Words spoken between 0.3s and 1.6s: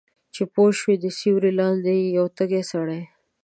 چې پوهه شوه د سیوری